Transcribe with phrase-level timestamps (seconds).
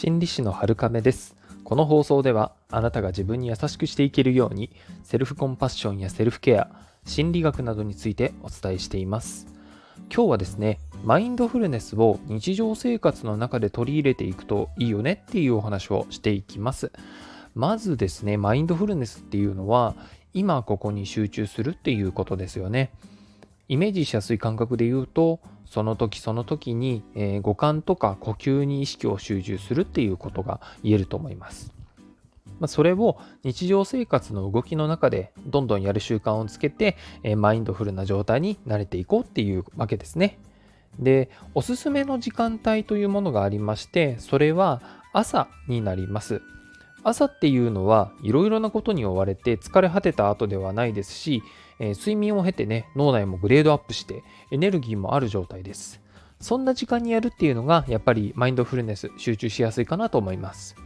[0.00, 1.34] 心理師の春亀です。
[1.64, 4.70] この放送ではあなたが自分に優しくしていけるように
[5.02, 6.70] セルフコンパッションやセルフケア
[7.04, 9.48] 心理学などについてお伝えしています。
[10.14, 16.92] 今日はですねマインドフルネスを日常生活の中で取り入れていくといいよねっていうお話をしていきます。
[17.56, 19.96] まずですねマインドフルネスっていうのは
[20.32, 22.92] 今ここに集中するっていうことですよね。
[23.66, 25.40] イメージしやすい感覚で言うと
[25.70, 31.72] その時その時に、えー、五感とか呼吸に意識を集中するっていうことが言えると思います。
[32.58, 40.38] まあ、それを日常生活の動きの中でどんどんやる習慣をつけて、えー、マインドフルな状態に慣れていこうっていうわけですね。
[40.98, 44.82] で、おすすめの時間帯というものがありまして、それは
[45.12, 46.42] 朝になります。
[47.04, 51.42] 朝っていうのはいろいろなことに追われて疲れ果てた後ではないですし、
[51.80, 56.00] えー、睡眠を経てね、脳内もグレードアップしてエネルギーもある状態です。
[56.40, 60.76] そんな時間にやるっていうのがやっぱりマインドフルネス集中しやすいかなと思います。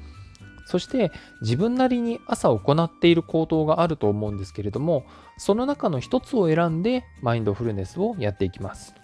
[0.66, 1.10] そして
[1.42, 5.04] 自分なりに朝行っている行動があると思うんですけれども、
[5.36, 8.94] その中の一つを選んでマインドフルネスをやっていきます。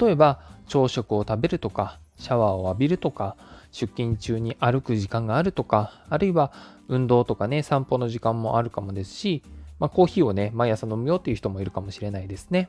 [0.00, 3.36] 例えば朝食を食べるとか、シャワーを浴びるとか、
[3.72, 6.52] 出勤中に歩く時間があるとか、あるいは
[6.88, 9.42] 運動とかね、散歩の時間もあるかもですし、
[9.80, 12.68] まあ、コーヒーをね、毎朝飲むよっていう人もいるかもしれないですね。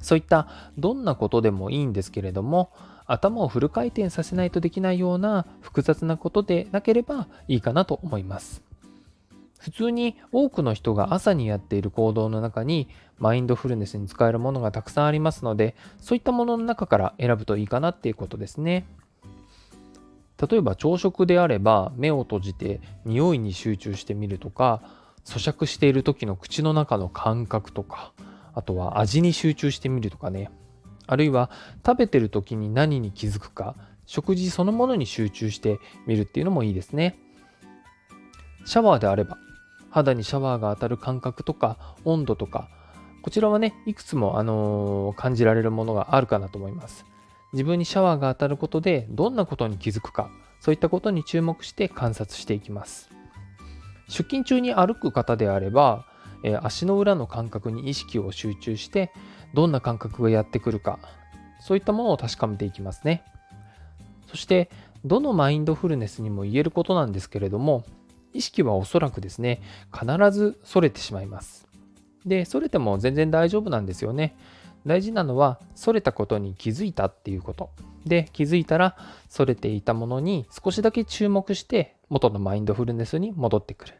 [0.00, 0.46] そういった
[0.78, 2.70] どんなことでもいいんですけれども、
[3.06, 8.62] 頭をフル回転させないとできないような複雑なことでなければいいかなと思います。
[9.58, 18.86] 普通に多くの人が朝にやっている行動の中にマインドフルネスに使えるものがたくさんありますので、そういったものの中から選ぶといいかなっていうことですね。
[20.40, 24.80] 例えば朝食であれば目を閉じて匂いに集中してみるとか、
[25.28, 28.14] 咀嚼している時の口の中の感覚とか、
[28.54, 30.50] あとは味に集中してみるとかね。
[31.06, 31.50] あるいは
[31.86, 37.18] 食べてる時に何に気づくか、食事そのものに集中してみるっていうのもいいですね。
[38.64, 39.36] シャワーであれば、
[39.90, 42.70] 肌にシャワーが当たる感覚とか温度とか、
[43.22, 47.04] こちらはね、いくつも、あのー、感じられるものがあるかなと思います。
[47.52, 50.30] 自分にシャワーが当たることでどんなことに気づくか、
[50.60, 53.17] そういったことに注目して観察していきます。
[54.08, 56.04] 出勤中に歩く方であれば、
[56.42, 59.12] えー、足の裏の感覚に意識を集中して
[59.54, 60.98] どんな感覚がやってくるか
[61.60, 63.24] そういったものを確かめていきますね。
[64.26, 64.70] そして
[65.04, 67.84] どのマインドフルネスにも言えることなんですけれども
[68.32, 71.66] 意識はおそらくですね必ず逸れてしまいます。
[72.26, 74.36] で逸れても全然大丈夫なんですよね。
[74.88, 77.70] 大事なのは逸れたことに気づいたっていうこと
[78.04, 78.96] で気づいたら
[79.30, 83.94] 逸れていたものに少しだけ注目して元のマインドフルネスに戻ってくる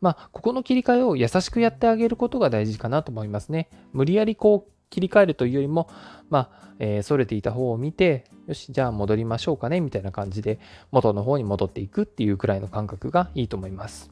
[0.00, 3.68] まあ、ここの切り替えを優しくやってあげることが大事かなと思いますね。
[3.92, 5.88] 無理やりこう切り替えるというよりも、
[6.30, 10.58] まあ、えー、それていた方を見て、よし、じゃあ戻りましょうかね、みたいな感じで、
[10.90, 14.10] 元の方に戻っていくっていうくらいの感覚がいいと思います。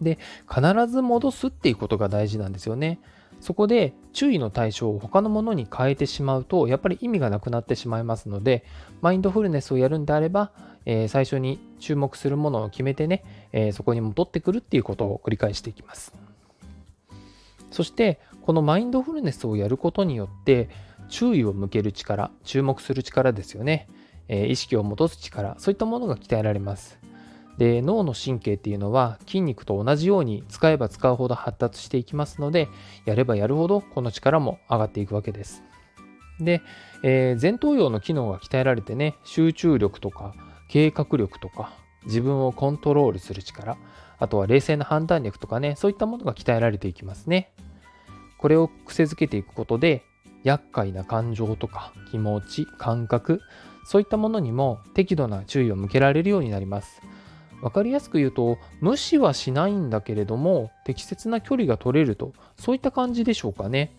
[0.00, 0.18] で、
[0.48, 3.00] 必ず戻すっていうことが大事なんですよね。
[3.40, 8.64] そこで注意の対象を他のものに変えてしまうと、やっぱり意味がなくなってしまいますので、
[9.00, 10.52] マインドフルネスをやるんであれば、
[10.84, 16.14] えー、最初に注目するものを決めてね、えー、そこに戻ってくるっていうことを繰り返していきます。
[17.70, 20.68] そして、このマインドフルネスをやることによって、
[21.08, 23.88] 注意を向ける力、注目する力ですよね。
[24.28, 26.98] えー、意識を戻す力、そういったものが鍛えられます。
[27.60, 32.70] で脳の神経っていうのは筋肉と同じように使えば使うほど発達していきますので
[33.04, 35.62] やればやるほどこの力も上がっていくわけです。
[36.40, 36.62] で、
[37.02, 40.34] えー、前頭葉の機能が鍛えられてね集中力とか
[40.70, 41.74] 計画力とか
[42.06, 43.76] 自分をコントロールする力
[44.18, 47.52] あとは冷静な判断力とかねそういったものが鍛えられていきますね
[48.38, 50.02] これを癖づけていくことで
[50.44, 53.42] 厄介な感情とか気持ち感覚
[53.84, 57.02] そういったものにも適度な注意を向けられるようになります
[57.60, 63.92] 分かりやすく言うと無視はしないんだけれども適切な距離が取れるとそういった感じでしょうかね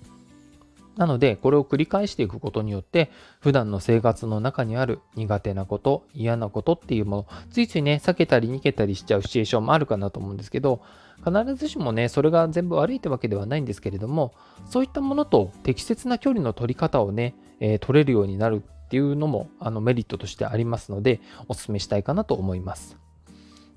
[0.98, 3.10] なので、これを繰り返していくことによって、
[3.40, 10.82] 普段の生活の中にある苦手なこと、嫌なことっていうもの、ついついね、避けたり逃げたりしちゃうシチュエーションもあるかなと思うんですけど、
[11.26, 14.34] 必ずしもね、それが全部悪いってわけではないんですけれども、
[14.66, 22.98] そういったものと適切な距離の取り方をね、えー、取れるようになるっていうのもあのメリットとしてありますので、お勧めしたいかなと思います。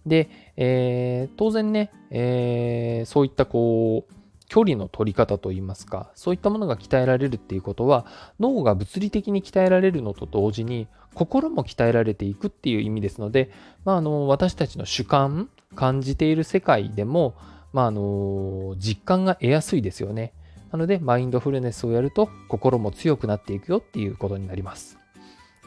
[0.07, 4.15] で、えー、当然ね、えー、そういったこう、
[4.49, 8.07] 距離の取り方といいますか、そういったものが鍛えられるっていうことは、
[8.39, 13.51] 脳が物理的に鍛えられるのと同時に、心も鍛えられていくっていう意味ですので、
[13.85, 17.35] まあ、あの私たちの主観、感じている世界でも、
[17.73, 20.33] まあ、あの実感が得やすいですよね。
[20.71, 24.99] なので、マインドフルネスをやると、心も強くなっていくよっていうことになります。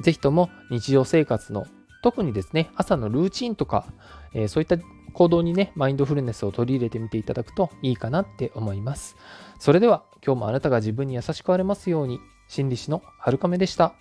[0.02, 1.66] 是非とも日常生活の
[2.02, 3.86] 特にですね、朝のルーチンとか、
[4.34, 4.78] えー、そういった
[5.14, 9.16] 行動にね、マインドフルネスを取り入れてみていただくといいかなって思います。
[9.60, 13.96] それでは、今日もあなたが自分に優しくあれますように、心理師のはるかめでした。